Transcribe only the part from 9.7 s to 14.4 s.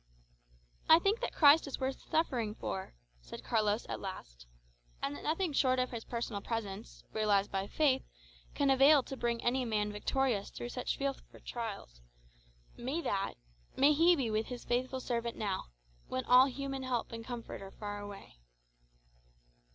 victorious through such fearful trials. May that may he be